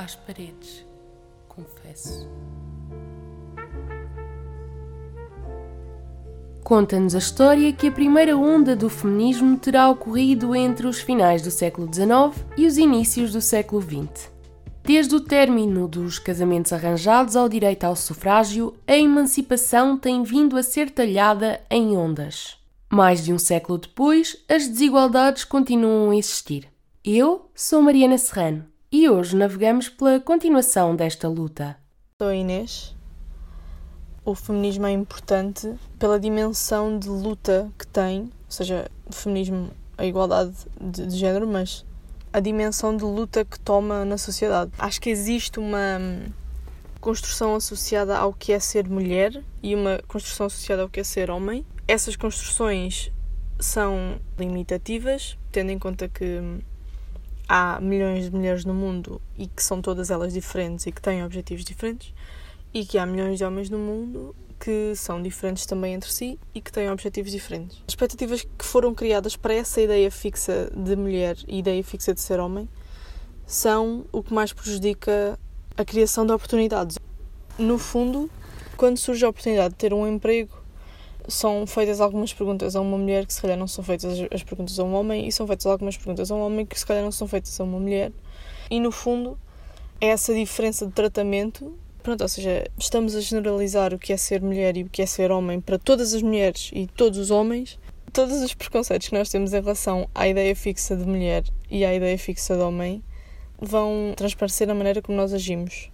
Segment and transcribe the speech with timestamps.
[0.00, 0.84] às paredes,
[1.46, 2.26] confesso.
[6.64, 11.50] Conta-nos a história que a primeira onda do feminismo terá ocorrido entre os finais do
[11.50, 14.30] século XIX e os inícios do século XX.
[14.82, 20.62] Desde o término dos casamentos arranjados ao direito ao sufrágio, a emancipação tem vindo a
[20.62, 22.56] ser talhada em ondas.
[22.88, 26.68] Mais de um século depois, as desigualdades continuam a existir.
[27.04, 31.76] Eu sou Mariana Serrano e hoje navegamos pela continuação desta luta.
[32.20, 32.96] Sou Inês.
[34.24, 40.04] O feminismo é importante pela dimensão de luta que tem, ou seja, o feminismo, a
[40.04, 41.86] igualdade de, de género, mas
[42.32, 44.72] a dimensão de luta que toma na sociedade.
[44.76, 46.26] Acho que existe uma hum,
[47.00, 51.30] construção associada ao que é ser mulher e uma construção associada ao que é ser
[51.30, 53.12] homem, essas construções
[53.60, 56.40] são limitativas, tendo em conta que
[57.52, 61.24] há milhões de mulheres no mundo e que são todas elas diferentes e que têm
[61.24, 62.14] objetivos diferentes,
[62.72, 66.60] e que há milhões de homens no mundo que são diferentes também entre si e
[66.60, 67.78] que têm objetivos diferentes.
[67.78, 72.20] As expectativas que foram criadas para essa ideia fixa de mulher e ideia fixa de
[72.20, 72.68] ser homem
[73.44, 75.36] são o que mais prejudica
[75.76, 76.98] a criação de oportunidades.
[77.58, 78.30] No fundo,
[78.76, 80.59] quando surge a oportunidade de ter um emprego
[81.30, 84.78] são feitas algumas perguntas a uma mulher que se calhar não são feitas as perguntas
[84.78, 87.12] a um homem e são feitas algumas perguntas a um homem que se calhar não
[87.12, 88.12] são feitas a uma mulher.
[88.70, 89.38] E no fundo,
[90.00, 94.42] é essa diferença de tratamento, pronto, ou seja, estamos a generalizar o que é ser
[94.42, 97.78] mulher e o que é ser homem para todas as mulheres e todos os homens.
[98.12, 101.94] Todos os preconceitos que nós temos em relação à ideia fixa de mulher e à
[101.94, 103.04] ideia fixa de homem
[103.60, 105.90] vão transparecer na maneira como nós agimos.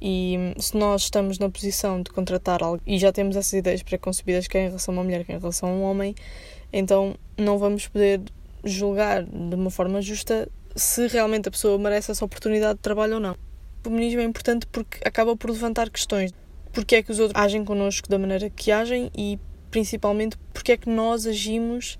[0.00, 4.46] E se nós estamos na posição de contratar algo e já temos essas ideias preconcebidas,
[4.46, 6.14] quer em relação a uma mulher, quer em relação a um homem,
[6.72, 8.20] então não vamos poder
[8.64, 13.20] julgar de uma forma justa se realmente a pessoa merece essa oportunidade de trabalho ou
[13.20, 13.32] não.
[13.32, 16.32] O feminismo é importante porque acaba por levantar questões.
[16.72, 19.38] Porque é que os outros agem connosco da maneira que agem e,
[19.70, 21.98] principalmente, porque é que nós agimos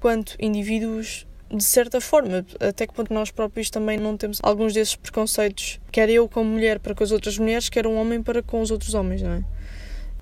[0.00, 4.96] quanto indivíduos de certa forma, até que ponto nós próprios também não temos alguns desses
[4.96, 8.60] preconceitos, quer eu como mulher para com as outras mulheres, quer um homem para com
[8.60, 9.44] os outros homens, não é?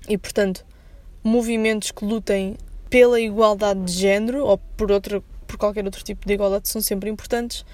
[0.07, 0.65] E portanto,
[1.23, 2.55] movimentos que lutem
[2.89, 7.09] pela igualdade de género ou por outra por qualquer outro tipo de igualdade são sempre
[7.09, 7.65] importantes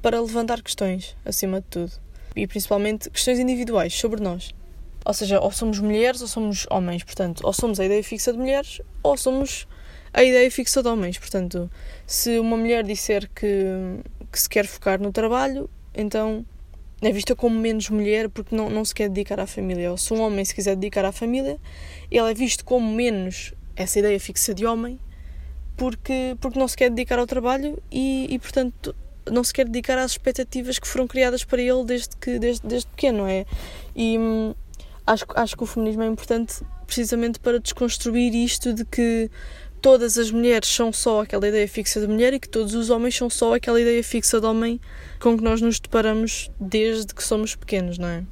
[0.00, 1.92] para levantar questões, acima de tudo.
[2.36, 4.54] E principalmente questões individuais sobre nós.
[5.04, 8.38] Ou seja, ou somos mulheres ou somos homens, portanto, ou somos a ideia fixa de
[8.38, 9.66] mulheres ou somos
[10.14, 11.18] a ideia fixa de homens.
[11.18, 11.70] Portanto,
[12.06, 13.66] se uma mulher disser que,
[14.32, 16.46] que se quer focar no trabalho, então
[17.02, 19.90] é vista como menos mulher porque não, não se quer dedicar à família.
[19.90, 21.58] Ou se um homem se quiser dedicar à família,
[22.10, 24.98] ele é visto como menos essa ideia fixa de homem
[25.76, 28.94] porque, porque não se quer dedicar ao trabalho e, e portanto
[29.28, 32.86] não se quer dedicar às expectativas que foram criadas para ele desde, que, desde, desde
[32.90, 33.44] pequeno, não é?
[33.96, 34.54] E hum,
[35.06, 39.30] acho, acho que o feminismo é importante precisamente para desconstruir isto de que
[39.84, 43.14] todas as mulheres são só aquela ideia fixa de mulher e que todos os homens
[43.14, 44.80] são só aquela ideia fixa de homem
[45.20, 48.24] com que nós nos deparamos desde que somos pequenos, não é?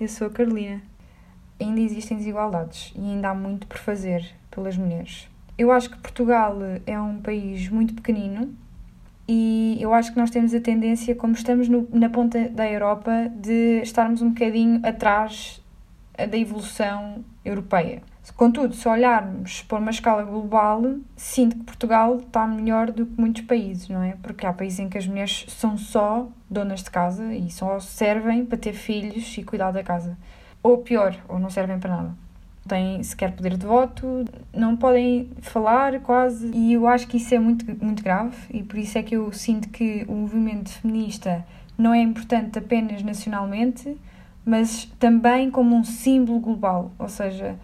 [0.00, 0.80] Eu sou a Carolina.
[1.60, 5.28] Ainda existem desigualdades e ainda há muito por fazer pelas mulheres.
[5.58, 6.56] Eu acho que Portugal
[6.86, 8.56] é um país muito pequenino
[9.28, 13.30] e eu acho que nós temos a tendência, como estamos no, na ponta da Europa,
[13.42, 15.62] de estarmos um bocadinho atrás
[16.16, 18.00] da evolução europeia.
[18.34, 20.82] Contudo, se olharmos por uma escala global,
[21.16, 24.16] sinto que Portugal está melhor do que muitos países, não é?
[24.22, 28.44] Porque há países em que as mulheres são só donas de casa e só servem
[28.44, 30.18] para ter filhos e cuidar da casa.
[30.62, 32.08] Ou pior, ou não servem para nada.
[32.08, 36.50] Não têm sequer poder de voto, não podem falar quase.
[36.52, 39.32] E eu acho que isso é muito, muito grave e por isso é que eu
[39.32, 41.46] sinto que o movimento feminista
[41.78, 43.96] não é importante apenas nacionalmente,
[44.44, 46.90] mas também como um símbolo global.
[46.98, 47.56] Ou seja,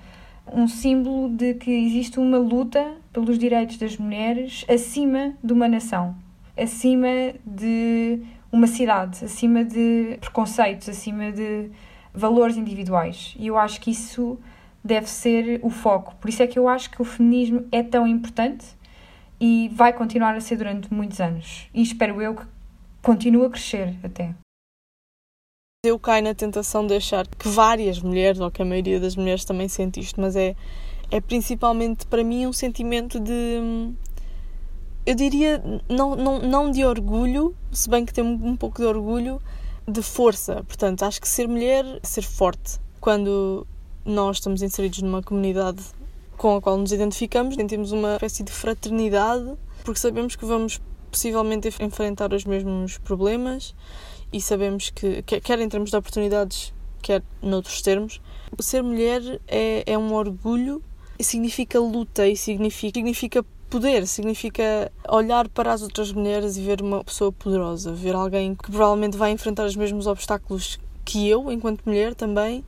[0.55, 6.15] um símbolo de que existe uma luta pelos direitos das mulheres acima de uma nação,
[6.57, 11.71] acima de uma cidade, acima de preconceitos, acima de
[12.15, 13.35] valores individuais.
[13.39, 14.39] E eu acho que isso
[14.85, 16.15] deve ser o foco.
[16.17, 18.67] Por isso é que eu acho que o feminismo é tão importante
[19.41, 21.69] e vai continuar a ser durante muitos anos.
[21.73, 22.45] E espero eu que
[23.01, 24.35] continue a crescer até
[25.85, 29.45] eu caio na tentação de achar que várias mulheres, ou que a maioria das mulheres
[29.45, 30.55] também sente isto, mas é,
[31.11, 33.93] é principalmente para mim um sentimento de.
[35.05, 39.43] Eu diria, não, não, não de orgulho, se bem que tenho um pouco de orgulho,
[39.85, 40.63] de força.
[40.63, 42.79] Portanto, acho que ser mulher é ser forte.
[43.01, 43.67] Quando
[44.05, 45.83] nós estamos inseridos numa comunidade
[46.37, 49.53] com a qual nos identificamos, sentimos uma espécie de fraternidade,
[49.83, 50.81] porque sabemos que vamos
[51.11, 53.75] possivelmente enfrentar os mesmos problemas
[54.33, 58.21] e sabemos que, quer em termos de oportunidades, quer noutros termos,
[58.61, 60.83] ser mulher é, é um orgulho
[61.19, 66.83] e significa luta e significa, significa poder, significa olhar para as outras mulheres e ver
[66.83, 71.83] uma pessoa poderosa, ver alguém que provavelmente vai enfrentar os mesmos obstáculos que eu, enquanto
[71.87, 72.65] mulher também,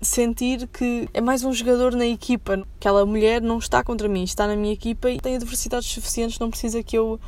[0.00, 2.64] sentir que é mais um jogador na equipa.
[2.76, 6.50] Aquela mulher não está contra mim, está na minha equipa e tem adversidades suficientes, não
[6.50, 7.18] precisa que eu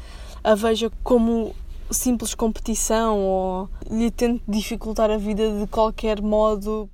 [0.45, 1.55] a veja como
[1.91, 6.91] simples competição ou lhe tente dificultar a vida de qualquer modo.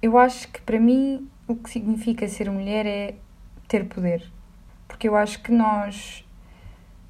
[0.00, 3.14] Eu acho que para mim o que significa ser mulher é
[3.68, 4.30] ter poder.
[4.88, 6.24] Porque eu acho que nós,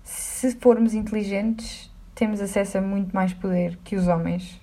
[0.03, 4.61] se formos inteligentes, temos acesso a muito mais poder que os homens.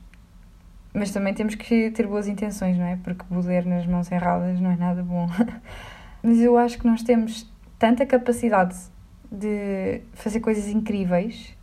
[0.94, 2.98] Mas também temos que ter boas intenções, não é?
[2.98, 5.28] Porque poder nas mãos erradas não é nada bom.
[6.22, 8.76] Mas eu acho que nós temos tanta capacidade
[9.34, 11.56] de fazer coisas incríveis,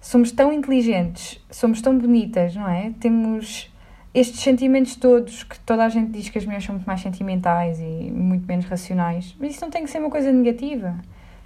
[0.00, 2.92] somos tão inteligentes, somos tão bonitas, não é?
[2.98, 3.72] Temos
[4.12, 7.78] estes sentimentos todos que toda a gente diz que as mulheres são muito mais sentimentais
[7.78, 10.96] e muito menos racionais, mas isso não tem que ser uma coisa negativa.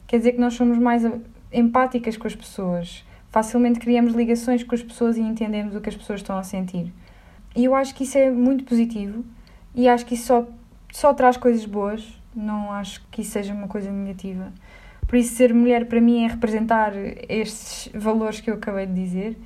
[0.07, 1.03] Quer dizer que nós somos mais
[1.53, 5.97] empáticas com as pessoas, facilmente criamos ligações com as pessoas e entendemos o que as
[5.97, 6.93] pessoas estão a sentir.
[7.55, 9.25] E eu acho que isso é muito positivo
[9.75, 10.47] e acho que isso só,
[10.93, 14.53] só traz coisas boas, não acho que isso seja uma coisa negativa.
[15.11, 16.93] Por isso, ser mulher para mim é representar
[17.29, 19.37] estes valores que eu acabei de dizer.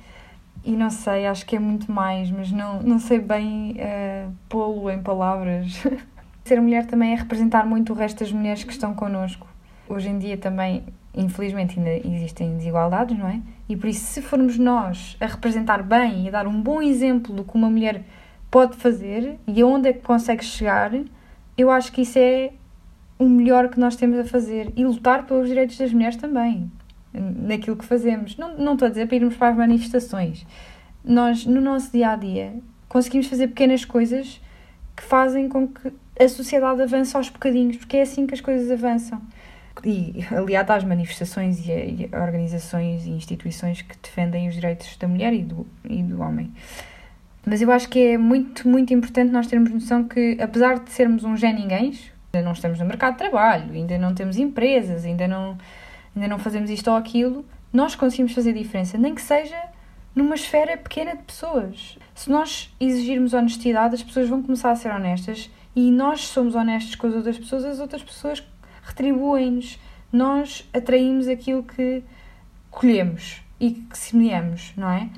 [0.63, 4.91] E não sei, acho que é muito mais, mas não, não sei bem uh, pô-lo
[4.91, 5.81] em palavras.
[6.45, 9.47] ser mulher também é representar muito o resto das mulheres que estão connosco.
[9.89, 10.83] Hoje em dia também,
[11.15, 13.41] infelizmente, ainda existem desigualdades, não é?
[13.67, 17.33] E por isso, se formos nós a representar bem e a dar um bom exemplo
[17.33, 18.03] do que uma mulher
[18.51, 20.91] pode fazer e aonde é que consegue chegar,
[21.57, 22.51] eu acho que isso é
[23.17, 26.69] o melhor que nós temos a fazer e lutar pelos direitos das mulheres também,
[27.13, 28.37] naquilo que fazemos.
[28.37, 30.45] Não, não estou a dizer para irmos para as manifestações.
[31.03, 32.53] Nós, no nosso dia a dia,
[32.89, 34.41] conseguimos fazer pequenas coisas
[34.95, 38.71] que fazem com que a sociedade avance aos bocadinhos, porque é assim que as coisas
[38.71, 39.21] avançam.
[39.83, 44.95] E aliado às manifestações e, a, e a organizações e instituições que defendem os direitos
[44.97, 46.51] da mulher e do, e do homem.
[47.45, 51.23] Mas eu acho que é muito, muito importante nós termos noção que, apesar de sermos
[51.23, 51.93] um gé ninguém,
[52.35, 55.57] ainda não estamos no mercado de trabalho, ainda não temos empresas, ainda não,
[56.15, 59.57] ainda não fazemos isto ou aquilo, nós conseguimos fazer diferença, nem que seja
[60.15, 61.97] numa esfera pequena de pessoas.
[62.13, 66.95] Se nós exigirmos honestidade, as pessoas vão começar a ser honestas e nós somos honestos
[66.95, 68.43] com as outras pessoas, as outras pessoas
[68.83, 69.77] retribuem-nos.
[70.11, 72.01] Nós atraímos aquilo que
[72.71, 75.09] colhemos e que semeamos, não é?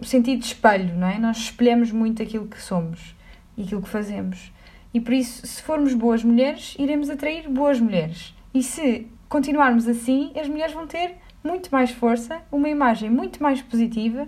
[0.00, 1.18] O sentido de espelho, não é?
[1.18, 3.14] Nós espelhamos muito aquilo que somos
[3.56, 4.52] e aquilo que fazemos.
[4.92, 8.34] E por isso, se formos boas mulheres, iremos atrair boas mulheres.
[8.54, 13.60] E se continuarmos assim, as mulheres vão ter muito mais força, uma imagem muito mais
[13.62, 14.26] positiva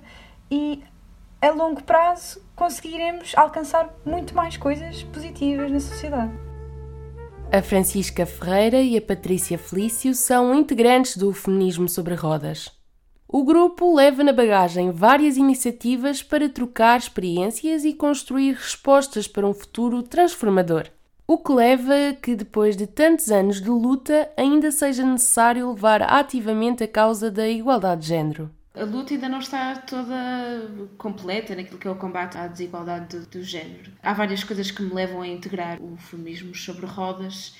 [0.50, 0.82] e
[1.40, 6.32] a longo prazo conseguiremos alcançar muito mais coisas positivas na sociedade.
[7.52, 12.79] A Francisca Ferreira e a Patrícia Felício são integrantes do Feminismo sobre Rodas.
[13.32, 19.54] O grupo leva na bagagem várias iniciativas para trocar experiências e construir respostas para um
[19.54, 20.88] futuro transformador.
[21.28, 26.02] O que leva a que, depois de tantos anos de luta, ainda seja necessário levar
[26.02, 28.50] ativamente a causa da igualdade de género.
[28.74, 30.68] A luta ainda não está toda
[30.98, 33.92] completa naquilo que é o combate à desigualdade do, do género.
[34.02, 37.54] Há várias coisas que me levam a integrar o feminismo sobre rodas.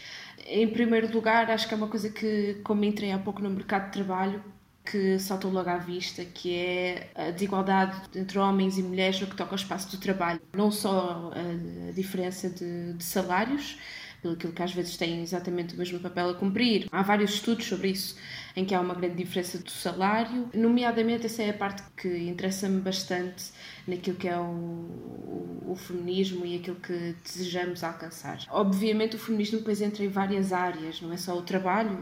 [0.44, 3.84] Em primeiro lugar, acho que é uma coisa que, como entrei há pouco no mercado
[3.84, 4.42] de trabalho,
[4.84, 9.36] que saltou logo à vista, que é a desigualdade entre homens e mulheres no que
[9.36, 10.40] toca ao espaço do trabalho.
[10.54, 13.78] Não só a diferença de, de salários,
[14.22, 16.86] pelo que às vezes têm exatamente o mesmo papel a cumprir.
[16.90, 18.16] Há vários estudos sobre isso,
[18.56, 20.48] em que há uma grande diferença do salário.
[20.54, 23.50] Nomeadamente, essa é a parte que interessa-me bastante
[23.86, 28.38] naquilo que é o, o, o, feminismo e aquilo que desejamos alcançar.
[28.50, 31.96] Obviamente, o feminismo depois entra em várias áreas, não é só o trabalho,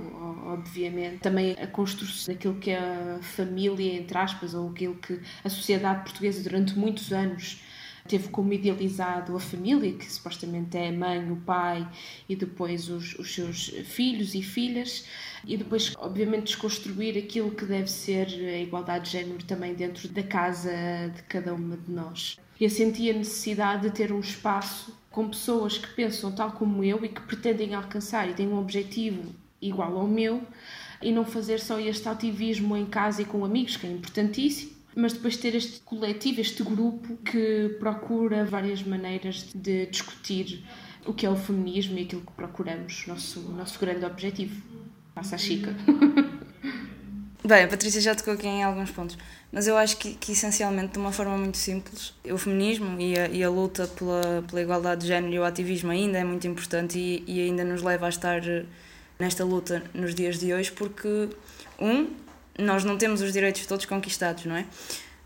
[0.47, 5.49] obviamente, também a construção daquilo que é a família, entre aspas, ou aquilo que a
[5.49, 7.63] sociedade portuguesa durante muitos anos
[8.09, 11.87] teve como idealizado a família, que supostamente é a mãe, o pai
[12.29, 15.05] e depois os, os seus filhos e filhas,
[15.47, 20.23] e depois, obviamente, desconstruir aquilo que deve ser a igualdade de género também dentro da
[20.23, 20.73] casa
[21.15, 22.39] de cada uma de nós.
[22.61, 27.05] Eu senti a necessidade de ter um espaço com pessoas que pensam tal como eu
[27.05, 30.43] e que pretendem alcançar e têm um objetivo igual ao meu
[31.03, 35.13] e não fazer só este ativismo em casa e com amigos, que é importantíssimo, mas
[35.13, 40.65] depois ter este coletivo, este grupo que procura várias maneiras de discutir
[41.07, 44.61] o que é o feminismo e aquilo que procuramos, nosso, nosso grande objetivo.
[45.19, 45.75] Passa a Chica.
[47.45, 49.19] Bem, a Patrícia já tocou aqui em alguns pontos,
[49.51, 53.27] mas eu acho que, que essencialmente, de uma forma muito simples, o feminismo e a,
[53.27, 57.01] e a luta pela, pela igualdade de género e o ativismo ainda é muito importante
[57.01, 58.41] e, e ainda nos leva a estar
[59.19, 61.31] nesta luta nos dias de hoje, porque,
[61.81, 62.07] um,
[62.57, 64.67] nós não temos os direitos todos conquistados, não é?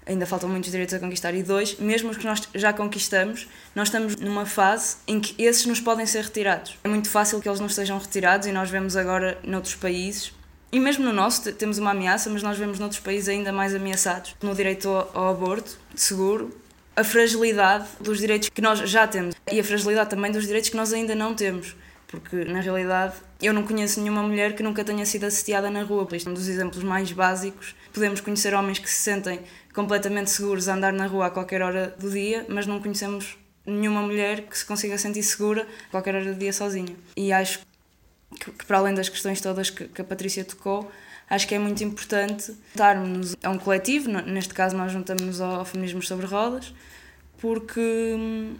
[0.05, 1.33] Ainda faltam muitos direitos a conquistar.
[1.35, 5.65] E dois, mesmo os que nós já conquistamos, nós estamos numa fase em que esses
[5.67, 6.77] nos podem ser retirados.
[6.83, 10.33] É muito fácil que eles não sejam retirados e nós vemos agora noutros países
[10.75, 14.35] e mesmo no nosso temos uma ameaça, mas nós vemos noutros países ainda mais ameaçados
[14.43, 16.51] no direito ao aborto seguro,
[16.97, 20.77] a fragilidade dos direitos que nós já temos e a fragilidade também dos direitos que
[20.77, 21.77] nós ainda não temos.
[22.07, 26.07] Porque, na realidade, eu não conheço nenhuma mulher que nunca tenha sido assediada na rua.
[26.13, 27.75] Isto é um dos exemplos mais básicos.
[27.91, 29.41] Podemos conhecer homens que se sentem
[29.73, 33.37] completamente seguros a andar na rua a qualquer hora do dia, mas não conhecemos
[33.67, 36.95] nenhuma mulher que se consiga sentir segura a qualquer hora do dia sozinha.
[37.17, 37.61] E acho
[38.41, 40.91] que, que para além das questões todas que, que, a Patrícia tocou,
[41.29, 46.03] acho que é muito importante juntarmos a um coletivo, neste caso nós juntamos-nos ao Feminismo
[46.03, 46.75] sobre Rodas,
[47.39, 48.57] porque hum,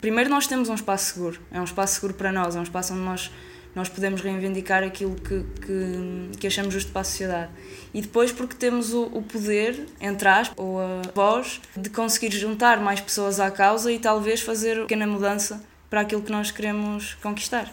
[0.00, 2.92] primeiro nós temos um espaço seguro, é um espaço seguro para nós, é um espaço
[2.92, 3.30] onde nós
[3.74, 7.50] nós podemos reivindicar aquilo que, que, que, achamos justo para a sociedade.
[7.94, 12.80] E depois porque temos o, o poder, entre aspas, ou a voz, de conseguir juntar
[12.80, 17.14] mais pessoas à causa e talvez fazer uma pequena mudança para aquilo que nós queremos
[17.14, 17.72] conquistar.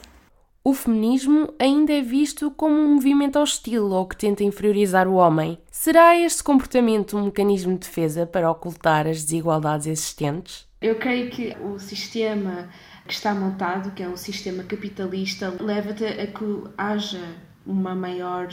[0.63, 5.58] O feminismo ainda é visto como um movimento hostil ou que tenta inferiorizar o homem.
[5.72, 10.68] Será este comportamento um mecanismo de defesa para ocultar as desigualdades existentes?
[10.82, 12.70] Eu creio que o sistema
[13.08, 17.24] que está montado, que é um sistema capitalista, leva-te a que haja
[17.66, 18.48] uma maior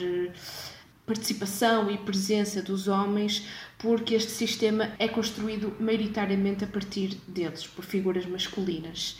[1.05, 3.47] participação e presença dos homens,
[3.79, 9.19] porque este sistema é construído maioritariamente a partir deles, por figuras masculinas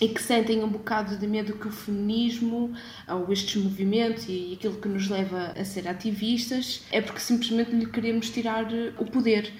[0.00, 2.72] e que sentem um bocado de medo que o feminismo
[3.08, 7.86] ou estes movimentos e aquilo que nos leva a ser ativistas é porque simplesmente lhe
[7.86, 9.52] queremos tirar eh, o poder.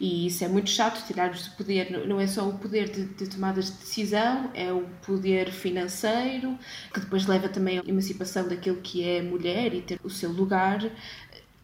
[0.00, 2.06] E isso é muito chato, tirar-lhes o poder.
[2.06, 6.58] Não é só o poder de, de tomadas de decisão, é o poder financeiro,
[6.92, 10.80] que depois leva também à emancipação daquilo que é mulher e ter o seu lugar.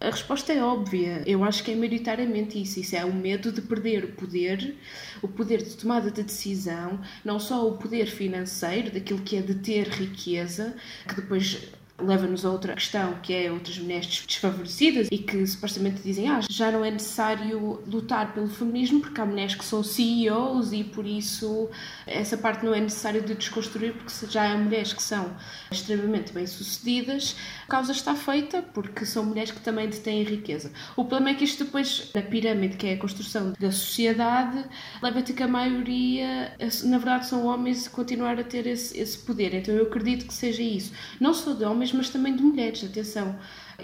[0.00, 1.22] A resposta é óbvia.
[1.26, 2.80] Eu acho que é maioritariamente isso.
[2.80, 4.76] Isso é o medo de perder o poder,
[5.20, 9.56] o poder de tomada de decisão, não só o poder financeiro, daquilo que é de
[9.56, 10.74] ter riqueza,
[11.06, 11.70] que depois
[12.02, 16.70] leva-nos a outra questão, que é outras mulheres desfavorecidas e que supostamente dizem ah, já
[16.70, 21.68] não é necessário lutar pelo feminismo porque há mulheres que são CEOs e por isso
[22.06, 25.34] essa parte não é necessário de desconstruir porque já há mulheres que são
[25.70, 27.36] extremamente bem-sucedidas.
[27.64, 30.72] A causa está feita porque são mulheres que também detêm riqueza.
[30.96, 34.64] O problema é que isto depois, na pirâmide, que é a construção da sociedade,
[35.02, 36.52] leva-te que a maioria,
[36.84, 39.54] na verdade, são homens continuar a ter esse, esse poder.
[39.54, 40.92] Então eu acredito que seja isso.
[41.20, 42.84] Não só de homens, mas também de mulheres.
[42.84, 43.38] Atenção,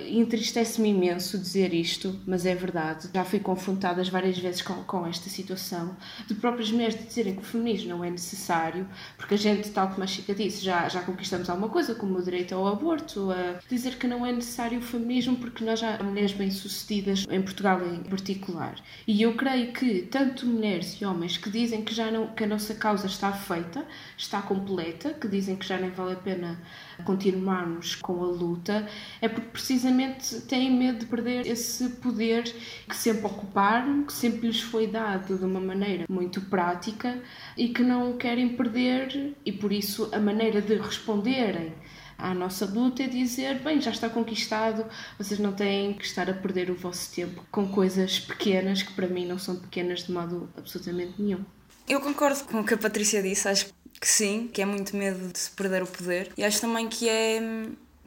[0.08, 3.08] entristece-me imenso dizer isto, mas é verdade.
[3.14, 7.44] Já fui confrontada várias vezes com, com esta situação de próprias mulheres dizerem que o
[7.44, 8.86] feminismo não é necessário,
[9.16, 12.22] porque a gente, tal como a Chica disse, já, já conquistamos alguma coisa, como o
[12.22, 16.32] direito ao aborto, a dizer que não é necessário o feminismo porque nós já mulheres
[16.32, 18.76] bem-sucedidas em Portugal em particular.
[19.06, 22.46] E eu creio que tanto mulheres e homens que dizem que já não que a
[22.46, 23.84] nossa causa está feita,
[24.16, 26.60] está completa, que dizem que já nem vale a pena
[27.04, 28.86] continuarmos com a luta,
[29.20, 29.48] é porque
[29.87, 32.43] precisamente têm medo de perder esse poder
[32.88, 37.23] que sempre ocuparam, que sempre lhes foi dado de uma maneira muito prática
[37.57, 41.73] e que não querem perder, e por isso a maneira de responderem
[42.19, 44.85] à nossa luta é dizer: bem, já está conquistado,
[45.19, 49.07] vocês não têm que estar a perder o vosso tempo com coisas pequenas que para
[49.07, 51.45] mim não são pequenas de modo absolutamente nenhum.
[51.88, 53.66] Eu concordo com o que a Patrícia disse, acho
[54.00, 56.33] que sim, que é muito medo de se perder o poder.
[56.37, 57.40] E acho também que é,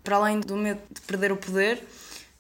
[0.10, 1.84] para além do medo de perder o poder,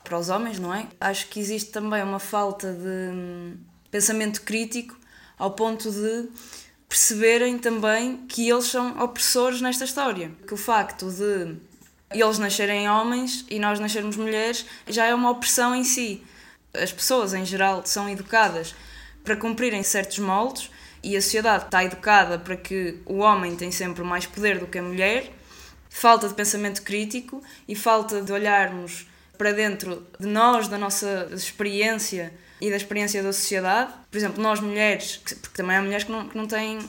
[0.03, 0.87] para os homens, não é?
[0.99, 3.53] Acho que existe também uma falta de
[3.91, 4.97] pensamento crítico
[5.37, 6.29] ao ponto de
[6.87, 10.31] perceberem também que eles são opressores nesta história.
[10.47, 11.57] Que o facto de
[12.11, 16.23] eles nascerem homens e nós nascermos mulheres já é uma opressão em si.
[16.73, 18.73] As pessoas, em geral, são educadas
[19.23, 20.71] para cumprirem certos moldes
[21.03, 24.79] e a sociedade está educada para que o homem tem sempre mais poder do que
[24.79, 25.31] a mulher,
[25.89, 32.33] falta de pensamento crítico e falta de olharmos para dentro de nós, da nossa experiência
[32.61, 33.93] e da experiência da sociedade.
[34.11, 36.79] Por exemplo, nós mulheres, porque também há mulheres que não, que não têm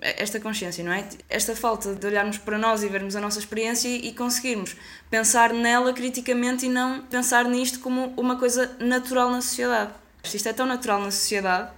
[0.00, 1.04] esta consciência, não é?
[1.28, 4.76] Esta falta de olharmos para nós e vermos a nossa experiência e conseguirmos
[5.10, 9.92] pensar nela criticamente e não pensar nisto como uma coisa natural na sociedade.
[10.22, 11.70] Isto é tão natural na sociedade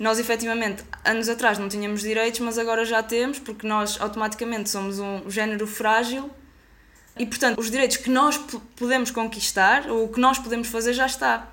[0.00, 4.98] nós efetivamente anos atrás não tínhamos direitos, mas agora já temos, porque nós automaticamente somos
[4.98, 6.30] um género frágil
[7.18, 8.38] E portanto, os direitos que nós
[8.76, 11.52] podemos conquistar ou o que nós podemos fazer já está.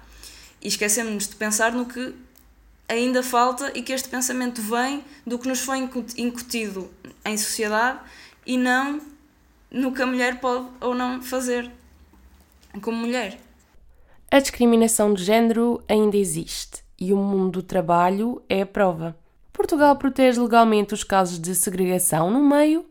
[0.62, 2.16] E esquecemos de pensar no que
[2.88, 5.80] ainda falta e que este pensamento vem do que nos foi
[6.16, 6.90] incutido
[7.26, 8.00] em sociedade
[8.46, 9.02] e não
[9.70, 11.70] no que a mulher pode ou não fazer
[12.82, 13.38] como mulher.
[14.32, 19.18] A discriminação de género ainda existe e o mundo do trabalho é a prova.
[19.54, 22.86] Portugal protege legalmente os casos de segregação no meio?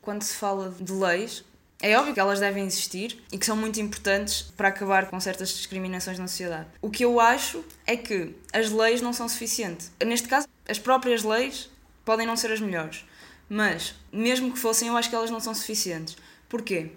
[0.00, 1.44] Quando se fala de leis,
[1.80, 5.50] é óbvio que elas devem existir e que são muito importantes para acabar com certas
[5.50, 6.66] discriminações na sociedade.
[6.80, 9.92] O que eu acho é que as leis não são suficientes.
[10.04, 11.70] Neste caso, as próprias leis
[12.04, 13.04] podem não ser as melhores,
[13.48, 16.16] mas mesmo que fossem, eu acho que elas não são suficientes.
[16.48, 16.92] Porquê?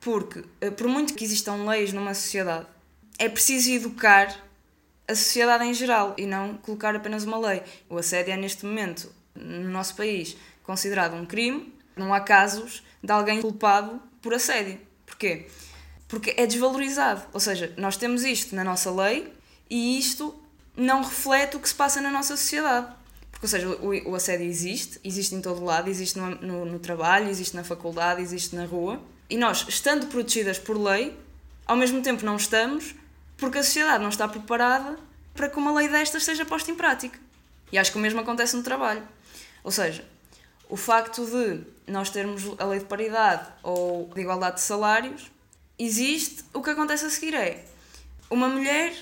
[0.00, 2.66] Porque, eh, por muito que existam leis numa sociedade,
[3.18, 4.43] é preciso educar
[5.06, 7.62] a sociedade em geral e não colocar apenas uma lei.
[7.88, 11.72] O assédio é, neste momento, no nosso país, considerado um crime.
[11.96, 14.80] Não há casos de alguém culpado por assédio.
[15.06, 15.46] Porquê?
[16.08, 17.22] Porque é desvalorizado.
[17.32, 19.32] Ou seja, nós temos isto na nossa lei
[19.68, 20.34] e isto
[20.76, 22.88] não reflete o que se passa na nossa sociedade.
[23.30, 26.78] Porque, ou seja, o, o assédio existe, existe em todo lado, existe no, no, no
[26.78, 29.00] trabalho, existe na faculdade, existe na rua.
[29.28, 31.16] E nós, estando protegidas por lei,
[31.66, 32.94] ao mesmo tempo não estamos,
[33.36, 34.98] porque a sociedade não está preparada
[35.34, 37.18] para que uma lei destas seja posta em prática.
[37.72, 39.02] E acho que o mesmo acontece no trabalho.
[39.62, 40.04] Ou seja,
[40.68, 45.30] o facto de nós termos a lei de paridade ou de igualdade de salários
[45.78, 47.64] existe, o que acontece a seguir é
[48.30, 48.94] uma mulher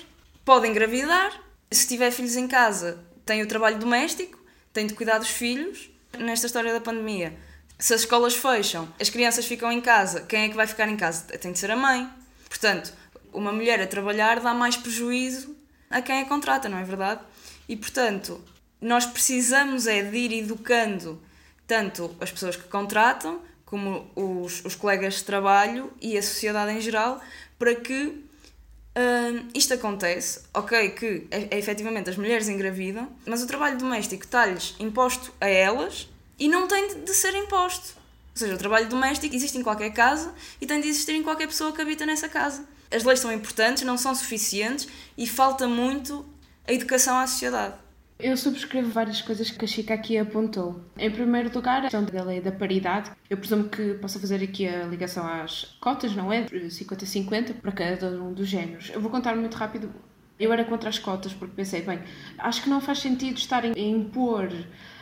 [0.43, 1.31] pode engravidar,
[1.71, 4.37] se tiver filhos em casa, tem o trabalho doméstico,
[4.71, 5.89] tem de cuidar dos filhos.
[6.17, 7.35] Nesta história da pandemia,
[7.79, 10.95] se as escolas fecham, as crianças ficam em casa, quem é que vai ficar em
[10.95, 11.23] casa?
[11.23, 12.07] Tem de ser a mãe.
[12.47, 12.93] Portanto,
[13.33, 15.55] uma mulher a trabalhar dá mais prejuízo
[15.89, 17.21] a quem a contrata, não é verdade?
[17.67, 18.41] E portanto,
[18.81, 21.21] nós precisamos é de ir educando
[21.65, 26.81] tanto as pessoas que contratam, como os, os colegas de trabalho e a sociedade em
[26.81, 27.21] geral,
[27.57, 30.41] para que uh, isto acontece.
[30.53, 35.47] Ok, que é, é, efetivamente as mulheres engravidam, mas o trabalho doméstico está-lhes imposto a
[35.47, 37.95] elas e não tem de, de ser imposto.
[38.33, 41.47] Ou seja, o trabalho doméstico existe em qualquer casa e tem de existir em qualquer
[41.47, 42.65] pessoa que habita nessa casa.
[42.93, 46.25] As leis são importantes, não são suficientes e falta muito
[46.67, 47.75] a educação à sociedade.
[48.19, 50.79] Eu subscrevo várias coisas que a Chica aqui apontou.
[50.97, 53.11] Em primeiro lugar, a questão da lei da paridade.
[53.29, 56.45] Eu presumo que possa fazer aqui a ligação às cotas, não é?
[56.45, 58.91] 50-50 para cada um dos géneros.
[58.93, 59.91] Eu vou contar muito rápido.
[60.39, 61.99] Eu era contra as cotas porque pensei, bem,
[62.37, 64.49] acho que não faz sentido estar a impor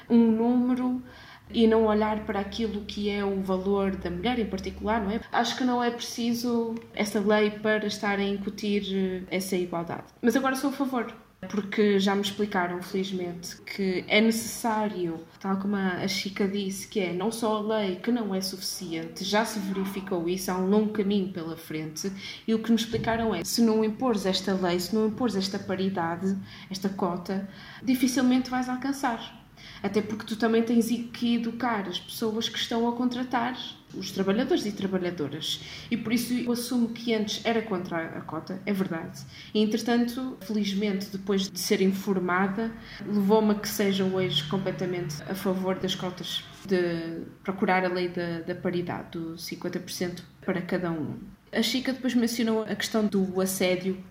[0.09, 1.03] um número
[1.53, 5.21] e não olhar para aquilo que é o valor da mulher em particular, não é?
[5.31, 10.05] Acho que não é preciso essa lei para estar a incutir essa igualdade.
[10.21, 11.13] Mas agora sou a favor
[11.49, 17.13] porque já me explicaram, felizmente, que é necessário, tal como a Chica disse, que é
[17.13, 20.93] não só a lei que não é suficiente, já se verificou isso, há um longo
[20.93, 22.11] caminho pela frente,
[22.47, 25.57] e o que me explicaram é se não impores esta lei, se não impores esta
[25.57, 26.37] paridade,
[26.69, 27.49] esta cota,
[27.81, 29.40] dificilmente vais alcançar.
[29.83, 33.57] Até porque tu também tens que educar as pessoas que estão a contratar
[33.95, 35.61] os trabalhadores e trabalhadoras.
[35.89, 39.21] E por isso eu assumo que antes era contra a cota, é verdade.
[39.53, 42.71] E entretanto, felizmente, depois de ser informada,
[43.05, 48.39] levou-me a que seja hoje completamente a favor das cotas, de procurar a lei da,
[48.41, 51.15] da paridade, do 50% para cada um.
[51.51, 54.01] A Chica depois mencionou a questão do assédio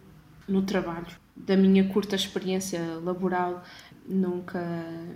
[0.46, 1.06] no trabalho.
[1.34, 3.64] Da minha curta experiência laboral,
[4.10, 4.60] nunca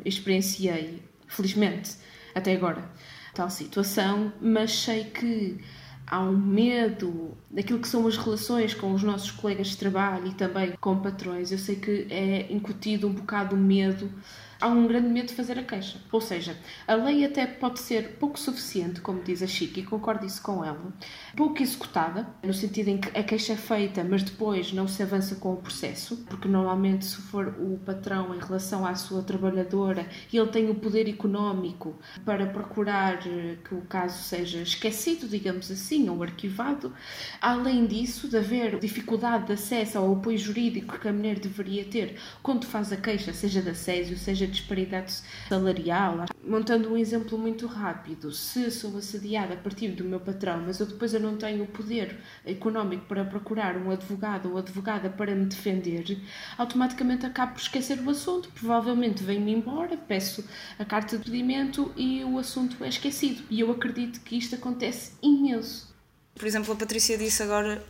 [0.04, 1.96] experienciei, felizmente,
[2.34, 2.88] até agora,
[3.34, 5.58] tal situação, mas sei que
[6.06, 10.34] há um medo daquilo que são as relações com os nossos colegas de trabalho e
[10.34, 11.50] também com patrões.
[11.50, 14.10] Eu sei que é incutido um bocado o medo
[14.60, 15.98] há um grande medo de fazer a queixa.
[16.10, 20.26] Ou seja, a lei até pode ser pouco suficiente, como diz a Chica, e concordo
[20.26, 20.92] isso com ela,
[21.36, 25.34] pouco executada, no sentido em que a queixa é feita, mas depois não se avança
[25.36, 30.48] com o processo, porque normalmente se for o patrão em relação à sua trabalhadora, ele
[30.48, 36.22] tem o poder económico para procurar eh, que o caso seja esquecido, digamos assim, ou
[36.22, 36.92] arquivado.
[37.40, 42.16] Além disso, de haver dificuldade de acesso ao apoio jurídico que a mulher deveria ter
[42.42, 46.24] quando faz a queixa, seja de assédio, seja de disparidade salarial.
[46.46, 50.86] Montando um exemplo muito rápido, se sou assediada a partir do meu patrão, mas eu
[50.86, 55.46] depois eu não tenho o poder económico para procurar um advogado ou advogada para me
[55.46, 56.18] defender,
[56.58, 58.50] automaticamente acabo por esquecer o assunto.
[58.50, 60.44] Provavelmente venho-me embora, peço
[60.78, 63.42] a carta de pedimento e o assunto é esquecido.
[63.50, 65.94] E eu acredito que isto acontece imenso.
[66.34, 67.82] Por exemplo, a Patrícia disse agora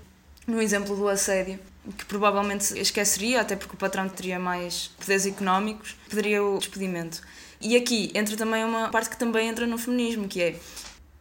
[0.47, 1.59] no exemplo do assédio,
[1.97, 7.21] que provavelmente esqueceria, até porque o patrão teria mais poderes económicos, pediria o despedimento.
[7.61, 10.57] E aqui entra também uma parte que também entra no feminismo, que é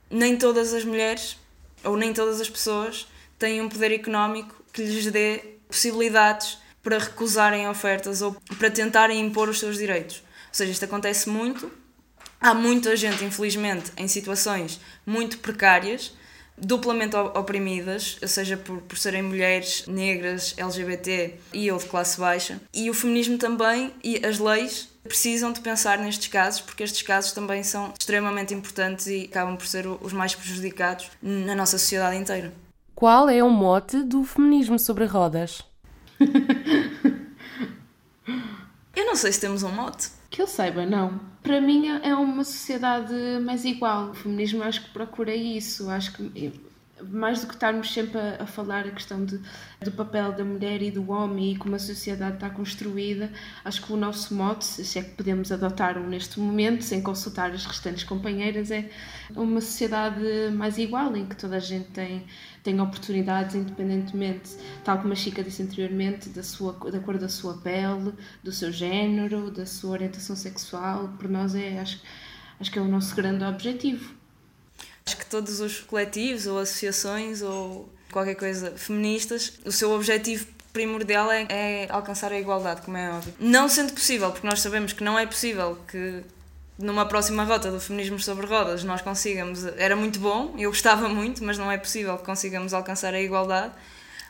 [0.09, 1.37] nem todas as mulheres
[1.83, 3.07] ou nem todas as pessoas
[3.37, 9.49] têm um poder económico que lhes dê possibilidades para recusarem ofertas ou para tentarem impor
[9.49, 10.17] os seus direitos.
[10.17, 11.71] Ou seja, isto acontece muito.
[12.39, 16.13] Há muita gente, infelizmente, em situações muito precárias,
[16.57, 22.61] duplamente oprimidas, seja por, por serem mulheres, negras, LGBT e ou de classe baixa.
[22.73, 27.33] E o feminismo também e as leis precisam de pensar nestes casos, porque estes casos
[27.33, 32.53] também são extremamente importantes e acabam por ser os mais prejudicados na nossa sociedade inteira.
[32.95, 35.61] Qual é o mote do feminismo sobre rodas?
[38.95, 40.09] Eu não sei se temos um mote.
[40.33, 41.19] Que eu saiba, não.
[41.43, 44.09] Para mim é uma sociedade mais igual.
[44.09, 45.91] O feminismo acho que procura isso.
[45.91, 46.51] Acho que
[47.09, 49.39] mais do que estarmos sempre a, a, falar a questão de,
[49.81, 53.31] do papel da mulher e do homem e como a sociedade está construída,
[53.63, 57.51] acho que o nosso mote, se é que podemos adotar um neste momento, sem consultar
[57.51, 58.89] as restantes companheiras, é
[59.35, 62.25] uma sociedade mais igual, em que toda a gente tem,
[62.63, 64.51] tem oportunidades independentemente,
[64.83, 68.13] tal como a Chica disse anteriormente, da, sua, da cor da sua pele,
[68.43, 71.09] do seu género, da sua orientação sexual.
[71.19, 72.01] Por nós é, acho,
[72.59, 74.22] acho que é o nosso grande objetivo.
[75.33, 81.87] Todos os coletivos ou associações ou qualquer coisa feministas, o seu objetivo primordial é, é,
[81.89, 83.33] alcançar a igualdade, como é óbvio.
[83.39, 86.21] Não sendo possível, porque nós sabemos que não é possível que
[86.77, 89.65] numa próxima rota do feminismo sobre rodas nós consigamos.
[89.75, 93.73] Era muito bom, eu gostava muito, mas não é possível que consigamos alcançar a igualdade.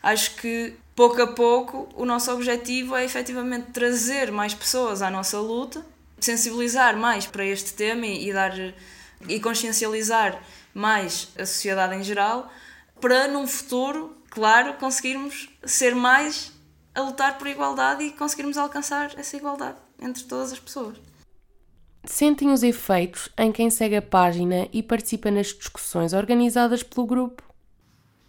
[0.02, 5.38] Acho que pouco a pouco o nosso objetivo é efetivamente trazer mais pessoas à nossa
[5.38, 5.86] luta,
[6.18, 8.54] sensibilizar mais para este tema e, e dar
[9.28, 10.42] e consciencializar
[10.74, 12.52] mais a sociedade em geral,
[13.00, 16.52] para num futuro, claro, conseguirmos ser mais
[16.96, 20.98] a lutar por igualdade e conseguirmos alcançar essa igualdade entre todas as pessoas.
[22.06, 27.44] Sentem os efeitos em quem segue a página e participa nas discussões organizadas pelo grupo?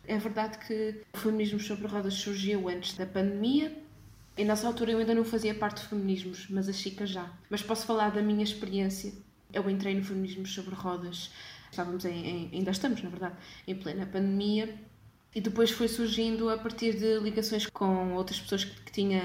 [0.07, 3.77] É verdade que o feminismo sobre rodas surgiu antes da pandemia
[4.37, 7.31] e nessa altura eu ainda não fazia parte de feminismos, mas a Chica já.
[7.49, 9.13] Mas posso falar da minha experiência.
[9.55, 11.31] Eu entrei no feminismo sobre rodas
[11.75, 13.35] estávamos em, em, ainda estamos, na verdade,
[13.67, 14.75] em plena pandemia,
[15.35, 19.21] e depois foi surgindo a partir de ligações com outras pessoas que, tinha,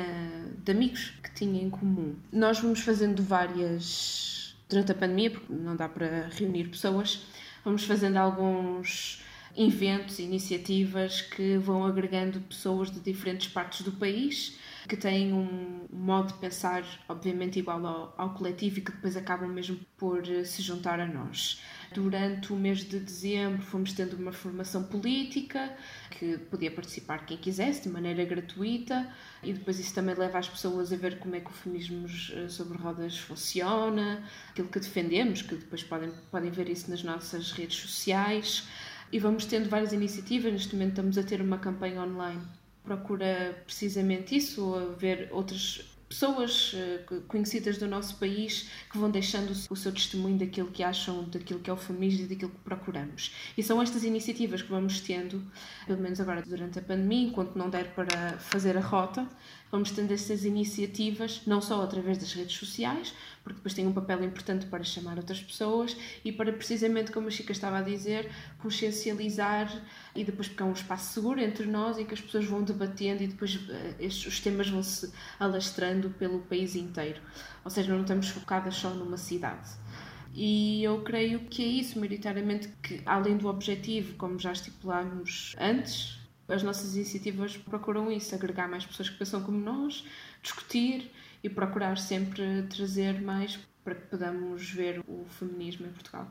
[0.57, 2.15] de amigos que tinha em comum.
[2.31, 7.21] Nós vamos fazendo várias, durante a pandemia, porque não dá para reunir pessoas,
[7.63, 9.23] vamos fazendo alguns
[9.55, 14.57] eventos, iniciativas que vão agregando pessoas de diferentes partes do país
[14.89, 19.47] que têm um modo de pensar, obviamente, igual ao, ao coletivo e que depois acabam
[19.47, 21.61] mesmo por eh, se juntar a nós.
[21.93, 25.75] Durante o mês de dezembro fomos tendo uma formação política
[26.09, 29.07] que podia participar quem quisesse de maneira gratuita
[29.43, 32.49] e depois isso também leva as pessoas a ver como é que o feminismo eh,
[32.49, 37.77] sobre rodas funciona, aquilo que defendemos, que depois podem, podem ver isso nas nossas redes
[37.77, 38.67] sociais
[39.11, 40.51] e vamos tendo várias iniciativas.
[40.51, 42.41] Neste momento estamos a ter uma campanha online
[42.89, 49.75] procura precisamente isso, ver outras pessoas eh, conhecidas do nosso país que vão deixando o
[49.75, 53.31] seu testemunho daquilo que acham, daquilo que é o feminismo e daquilo que procuramos.
[53.55, 55.39] E são estas iniciativas que vamos tendo,
[55.85, 59.29] pelo menos agora durante a pandemia, enquanto não der para fazer a rota,
[59.71, 64.23] vamos tendo estas iniciativas, não só através das redes sociais, porque depois tem um papel
[64.23, 68.29] importante para chamar outras pessoas e para precisamente, como a Chica estava a dizer,
[68.59, 69.71] consciencializar
[70.15, 73.23] e depois porque é um espaço seguro entre nós em que as pessoas vão debatendo
[73.23, 77.21] e depois uh, estes, os temas vão se alastrando pelo país inteiro.
[77.63, 79.69] Ou seja, não estamos focadas só numa cidade.
[80.33, 86.18] E eu creio que é isso, maioritariamente, que além do objetivo, como já estipulámos antes,
[86.49, 90.05] as nossas iniciativas procuram isso, agregar mais pessoas que pensam como nós,
[90.41, 91.11] discutir
[91.43, 96.29] e procurar sempre trazer mais para que podamos ver o feminismo em Portugal.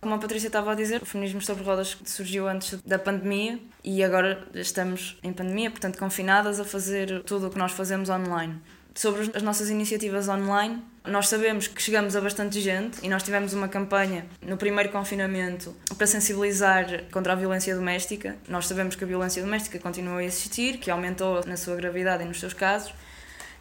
[0.00, 4.02] Como a Patrícia estava a dizer, o feminismo sobre rodas surgiu antes da pandemia e
[4.04, 8.60] agora estamos em pandemia, portanto, confinadas a fazer tudo o que nós fazemos online.
[8.98, 13.52] Sobre as nossas iniciativas online, nós sabemos que chegamos a bastante gente e nós tivemos
[13.52, 18.36] uma campanha no primeiro confinamento para sensibilizar contra a violência doméstica.
[18.48, 22.26] Nós sabemos que a violência doméstica continua a existir, que aumentou na sua gravidade e
[22.26, 22.92] nos seus casos,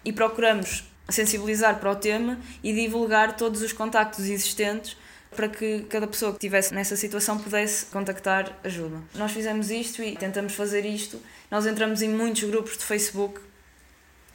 [0.04, 4.97] e procuramos sensibilizar para o tema e divulgar todos os contactos existentes
[5.36, 9.04] para que cada pessoa que estivesse nessa situação pudesse contactar ajuda.
[9.13, 11.21] Nós fizemos isto e tentamos fazer isto.
[11.52, 13.39] Nós entramos em muitos grupos de Facebook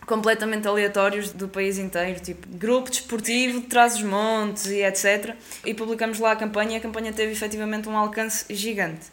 [0.06, 5.34] completamente aleatórios do país inteiro, tipo grupo desportivo de Trás-os-Montes e etc.
[5.64, 9.06] E publicamos lá a campanha e a campanha teve efetivamente um alcance gigante.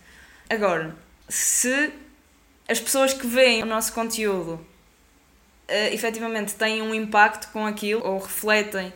[0.49, 0.95] Agora,
[1.27, 1.91] se
[2.67, 8.17] as pessoas que veem o nosso conteúdo uh, efetivamente têm um impacto com aquilo ou
[8.17, 8.91] refletem,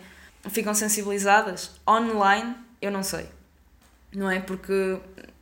[0.49, 3.27] ficam sensibilizadas online, eu não sei.
[4.13, 4.39] Não é?
[4.39, 4.97] Porque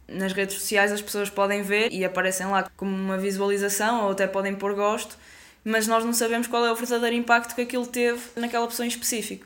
[0.08, 4.28] nas redes sociais as pessoas podem ver e aparecem lá como uma visualização ou até
[4.28, 5.18] podem pôr gosto,
[5.63, 8.89] mas nós não sabemos qual é o verdadeiro impacto que aquilo teve naquela pessoa em
[8.89, 9.45] específico.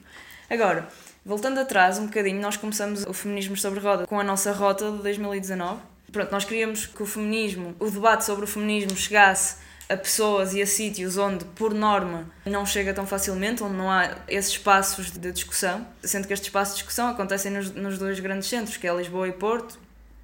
[0.49, 0.87] Agora,
[1.25, 4.97] voltando atrás um bocadinho, nós começamos o Feminismo sobre Roda com a nossa rota de
[4.99, 5.81] 2019.
[6.11, 9.57] Pronto, nós queríamos que o feminismo, o debate sobre o feminismo chegasse
[9.89, 14.15] a pessoas e a sítios onde, por norma, não chega tão facilmente, onde não há
[14.27, 18.47] esses espaços de discussão, sendo que estes espaços de discussão acontecem nos, nos dois grandes
[18.47, 19.77] centros, que é Lisboa e Porto,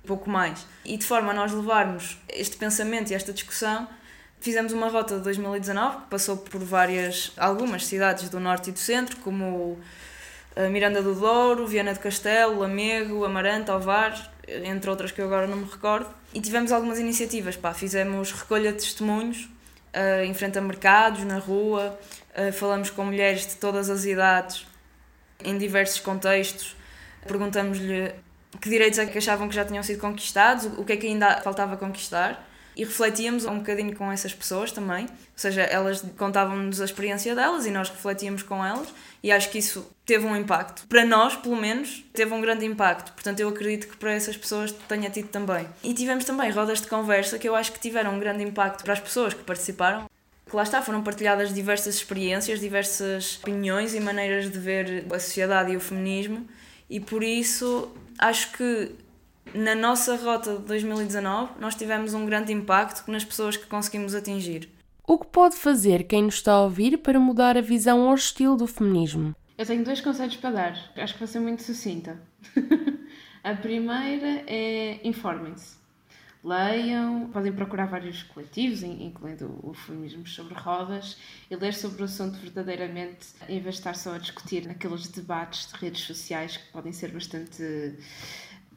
[0.06, 0.65] pouco mais.
[0.84, 3.88] E de forma a nós levarmos este pensamento e esta discussão,
[4.41, 8.80] fizemos uma rota de 2019 que passou por várias, algumas cidades do norte e do
[8.80, 9.80] centro, como
[10.69, 15.58] Miranda do Douro, Viana do Castelo, Lamego, Amarante, Ovar, entre outras que eu agora não
[15.58, 16.10] me recordo.
[16.34, 19.49] E tivemos algumas iniciativas, pá, fizemos recolha de testemunhos
[19.95, 21.97] uh, em frente a mercados, na rua,
[22.36, 24.65] uh, falamos com mulheres de todas as idades,
[25.43, 26.75] em diversos contextos,
[27.25, 28.13] perguntamos-lhe
[28.60, 31.41] que direitos é que achavam que já tinham sido conquistados, o que é que ainda
[31.41, 35.05] faltava conquistar e refletíamos um bocadinho com essas pessoas também.
[35.05, 38.88] Ou seja, elas contavam-nos a experiência delas e nós refletíamos com elas,
[39.23, 40.88] e acho que isso teve um impacto.
[40.88, 43.12] Para nós, pelo menos, teve um grande impacto.
[43.13, 45.67] Portanto, eu acredito que para essas pessoas tenha tido também.
[45.84, 48.93] E tivemos também rodas de conversa que eu acho que tiveram um grande impacto para
[48.93, 50.10] as pessoas que participaram.
[50.49, 55.71] Que lá está, foram partilhadas diversas experiências, diversas opiniões e maneiras de ver a sociedade
[55.71, 56.45] e o feminismo,
[56.89, 58.91] e por isso acho que
[59.54, 64.69] na nossa rota de 2019 nós tivemos um grande impacto nas pessoas que conseguimos atingir.
[65.08, 68.56] O que pode fazer quem nos está a ouvir para mudar a visão ou estilo
[68.56, 69.36] do feminismo?
[69.58, 72.19] Eu tenho dois conselhos para dar, acho que vou ser muito sucinta.
[73.43, 75.82] a primeira é informem-se.
[76.43, 81.15] Leiam, podem procurar vários coletivos, incluindo o Feminismo sobre Rodas,
[81.51, 85.71] e ler sobre o assunto verdadeiramente, em vez de estar só a discutir aqueles debates
[85.71, 87.95] de redes sociais que podem ser bastante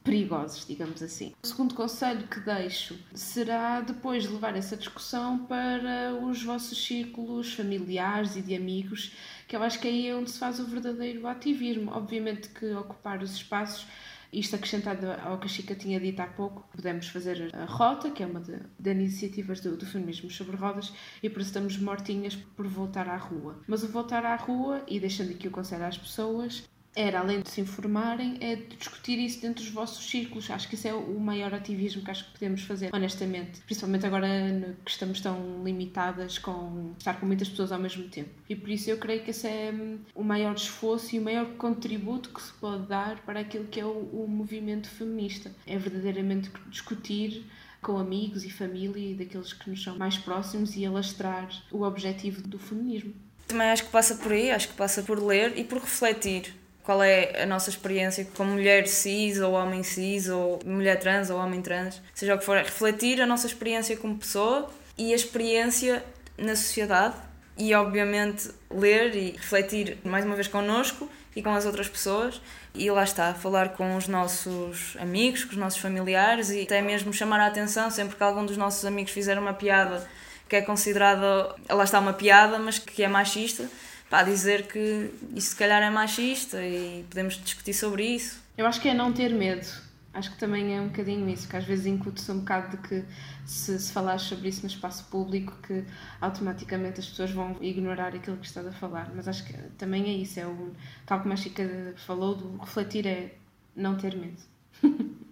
[0.05, 1.33] perigosos, digamos assim.
[1.43, 8.37] O segundo conselho que deixo será depois levar essa discussão para os vossos círculos familiares
[8.37, 9.13] e de amigos,
[9.49, 11.91] que eu acho que aí é onde se faz o verdadeiro ativismo.
[11.91, 13.87] Obviamente que ocupar os espaços
[14.35, 18.23] isto acrescentado ao que a Chica tinha dito há pouco, podemos fazer a rota, que
[18.23, 22.67] é uma das iniciativas do, do feminismo sobre rodas, e por isso estamos mortinhas por
[22.67, 23.63] voltar à rua.
[23.69, 27.51] Mas o voltar à rua, e deixando aqui o conselho às pessoas, era, além de
[27.51, 30.51] se informarem, é discutir isso dentro dos vossos círculos.
[30.51, 33.61] Acho que isso é o maior ativismo que acho que podemos fazer, honestamente.
[33.63, 34.29] Principalmente agora
[34.85, 38.31] que estamos tão limitadas com estar com muitas pessoas ao mesmo tempo.
[38.49, 41.47] E por isso eu creio que esse é hum, o maior esforço e o maior
[41.57, 45.51] contributo que se pode dar para aquilo que é o, o movimento feminista.
[45.67, 47.45] É verdadeiramente discutir
[47.83, 52.41] com amigos e família e daqueles que nos são mais próximos e alastrar o objetivo
[52.43, 53.13] do feminismo.
[53.47, 57.03] Também acho que passa por aí, acho que passa por ler e por refletir qual
[57.03, 61.63] é a nossa experiência como mulher cis ou homem cis ou mulher trans ou homem
[61.63, 66.05] trans, seja o que for, é refletir a nossa experiência como pessoa e a experiência
[66.37, 67.17] na sociedade
[67.57, 72.41] e obviamente ler e refletir mais uma vez connosco e com as outras pessoas.
[72.75, 77.13] E lá está, falar com os nossos amigos, com os nossos familiares e até mesmo
[77.13, 80.07] chamar a atenção sempre que algum dos nossos amigos fizer uma piada
[80.49, 83.69] que é considerada, lá está uma piada, mas que é machista,
[84.15, 88.41] para dizer que isso se calhar é machista e podemos discutir sobre isso.
[88.57, 89.67] Eu acho que é não ter medo.
[90.13, 93.05] Acho que também é um bocadinho isso, que às vezes incute-se um bocado de que
[93.45, 95.85] se, se falares sobre isso no espaço público que
[96.21, 99.11] automaticamente as pessoas vão ignorar aquilo que estás a falar.
[99.17, 100.73] Mas acho que também é isso, é o,
[101.05, 103.35] tal como a Chica falou, do refletir é
[103.75, 104.41] não ter medo.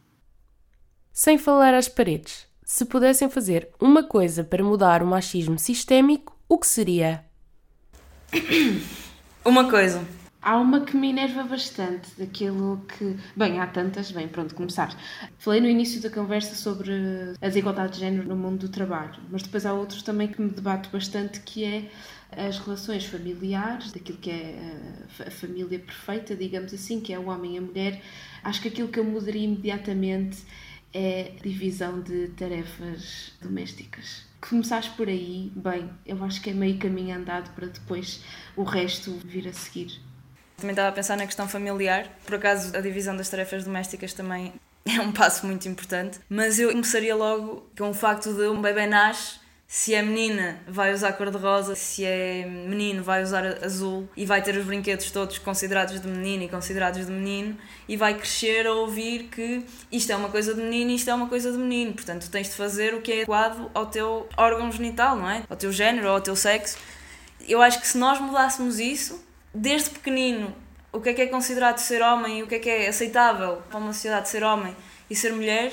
[1.12, 6.58] Sem falar às paredes, se pudessem fazer uma coisa para mudar o machismo sistémico, o
[6.58, 7.24] que seria?
[9.44, 10.02] Uma coisa.
[10.40, 13.16] Há uma que me enerva bastante, daquilo que.
[13.36, 14.92] Bem, há tantas, bem, pronto, começar.
[15.38, 16.92] Falei no início da conversa sobre
[17.40, 20.50] a desigualdade de género no mundo do trabalho, mas depois há outros também que me
[20.50, 21.90] debato bastante, que é
[22.36, 24.58] as relações familiares, daquilo que é
[25.24, 28.02] a família perfeita, digamos assim, que é o homem e a mulher.
[28.42, 30.38] Acho que aquilo que eu mudaria imediatamente
[30.92, 37.16] é divisão de tarefas domésticas começares por aí, bem, eu acho que é meio caminho
[37.16, 38.20] andado para depois
[38.56, 40.00] o resto vir a seguir.
[40.56, 42.08] Também estava a pensar na questão familiar.
[42.24, 44.52] Por acaso, a divisão das tarefas domésticas também
[44.84, 46.18] é um passo muito importante.
[46.28, 49.41] Mas eu começaria logo com o facto de um bebê nasce
[49.74, 54.54] se é menina, vai usar cor-de-rosa, se é menino, vai usar azul e vai ter
[54.54, 57.56] os brinquedos todos considerados de menino e considerados de menino
[57.88, 61.14] e vai crescer a ouvir que isto é uma coisa de menino e isto é
[61.14, 61.94] uma coisa de menino.
[61.94, 65.42] Portanto, tens de fazer o que é adequado ao teu órgão genital, não é?
[65.48, 66.76] Ao teu género, ao teu sexo.
[67.48, 70.54] Eu acho que se nós mudássemos isso, desde pequenino,
[70.92, 73.62] o que é que é considerado ser homem e o que é que é aceitável
[73.70, 74.76] para uma sociedade ser homem
[75.08, 75.72] e ser mulher,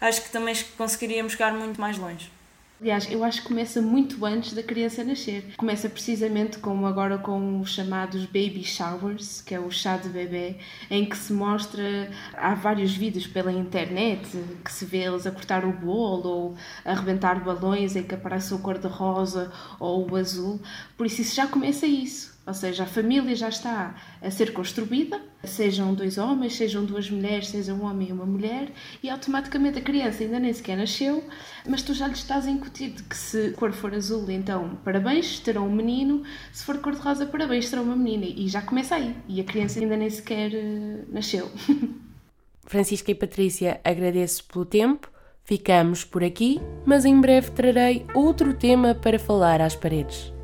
[0.00, 2.34] acho que também conseguiríamos chegar muito mais longe.
[2.78, 5.54] Aliás, eu acho que começa muito antes da criança nascer.
[5.56, 10.56] Começa precisamente como agora com os chamados baby showers, que é o chá de bebê,
[10.90, 14.28] em que se mostra, há vários vídeos pela internet,
[14.62, 18.52] que se vê eles a cortar o bolo ou a arrebentar balões em que aparece
[18.52, 20.60] o cor-de-rosa ou o azul.
[20.98, 22.35] Por isso, isso já começa isso.
[22.46, 27.48] Ou seja, a família já está a ser construída, sejam dois homens, sejam duas mulheres,
[27.48, 28.70] seja um homem e uma mulher,
[29.02, 31.24] e automaticamente a criança ainda nem sequer nasceu,
[31.68, 35.66] mas tu já lhe estás a incutir que se cor for azul, então parabéns, terão
[35.66, 39.16] um menino, se for cor de rosa, parabéns, terão uma menina, e já começa aí,
[39.28, 41.50] e a criança ainda nem sequer uh, nasceu.
[42.64, 45.10] Francisca e Patrícia, agradeço pelo tempo,
[45.42, 50.35] ficamos por aqui, mas em breve trarei outro tema para falar às paredes.